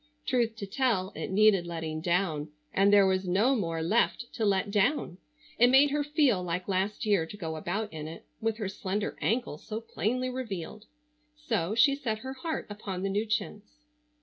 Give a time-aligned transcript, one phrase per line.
[0.25, 4.71] Truth to tell, it needed letting down, and there was no more left to let
[4.71, 5.19] down.
[5.59, 9.15] It made her feel like last year to go about in it with her slender
[9.21, 10.87] ankles so plainly revealed.
[11.35, 13.75] So she set her heart upon the new chintz.